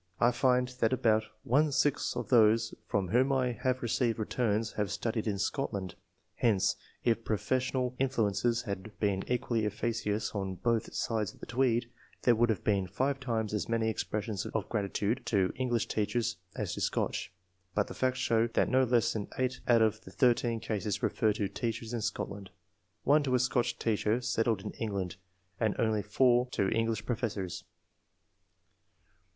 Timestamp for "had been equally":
8.63-9.63